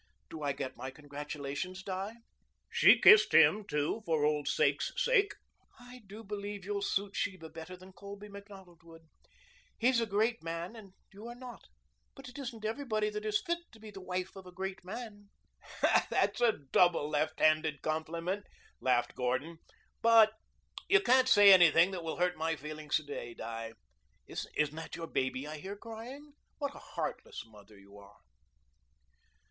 "Do 0.31 0.41
I 0.41 0.51
get 0.51 0.75
my 0.75 0.89
congratulations, 0.89 1.83
Di?" 1.83 2.13
She 2.71 2.99
kissed 2.99 3.35
him, 3.35 3.63
too, 3.63 4.01
for 4.03 4.25
old 4.25 4.47
sake's 4.47 4.91
sake. 4.97 5.35
"I 5.77 6.01
do 6.07 6.23
believe 6.23 6.65
you'll 6.65 6.81
suit 6.81 7.15
Sheba 7.15 7.49
better 7.49 7.77
than 7.77 7.93
Colby 7.93 8.27
Macdonald 8.27 8.81
would. 8.81 9.03
He's 9.77 10.01
a 10.01 10.07
great 10.07 10.41
man 10.41 10.75
and 10.75 10.93
you 11.13 11.27
are 11.27 11.35
not. 11.35 11.65
But 12.15 12.27
it 12.27 12.39
isn't 12.39 12.65
everybody 12.65 13.11
that 13.11 13.27
is 13.27 13.43
fit 13.43 13.59
to 13.73 13.79
be 13.79 13.91
the 13.91 14.01
wife 14.01 14.35
of 14.35 14.47
a 14.47 14.51
great 14.51 14.83
man." 14.83 15.29
"That's 16.09 16.41
a 16.41 16.51
double, 16.53 17.07
left 17.07 17.39
handed 17.39 17.83
compliment," 17.83 18.47
laughed 18.79 19.13
Gordon. 19.13 19.59
"But 20.01 20.33
you 20.89 20.99
can't 21.01 21.29
say 21.29 21.53
anything 21.53 21.91
that 21.91 22.03
will 22.03 22.17
hurt 22.17 22.35
my 22.37 22.55
feelings 22.55 22.95
to 22.95 23.03
day, 23.03 23.35
Di. 23.35 23.73
Isn't 24.25 24.75
that 24.75 24.95
your 24.95 25.05
baby 25.05 25.45
I 25.45 25.57
heap 25.59 25.79
crying? 25.81 26.33
What 26.57 26.73
a 26.73 26.79
heartless 26.79 27.43
mother 27.45 27.77
you 27.77 27.99
are!" 27.99 28.17